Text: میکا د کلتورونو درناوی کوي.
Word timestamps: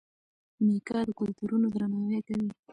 میکا 0.65 0.99
د 1.07 1.09
کلتورونو 1.19 1.65
درناوی 1.73 2.19
کوي. 2.27 2.49